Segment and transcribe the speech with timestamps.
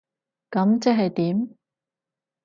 [0.49, 1.55] 噉即係點？